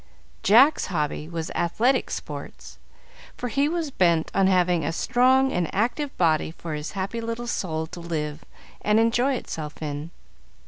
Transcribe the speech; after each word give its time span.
Jack's 0.41 0.87
hobby 0.87 1.29
was 1.29 1.51
athletic 1.53 2.09
sports, 2.09 2.79
for 3.37 3.49
he 3.49 3.69
was 3.69 3.91
bent 3.91 4.31
on 4.33 4.47
having 4.47 4.83
a 4.83 4.91
strong 4.91 5.51
and 5.51 5.69
active 5.75 6.17
body 6.17 6.49
for 6.49 6.73
his 6.73 6.93
happy 6.93 7.21
little 7.21 7.45
soul 7.45 7.85
to 7.85 7.99
live 7.99 8.43
and 8.81 8.99
enjoy 8.99 9.35
itself 9.35 9.79
in. 9.79 10.09